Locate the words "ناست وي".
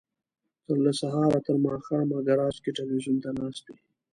3.39-3.77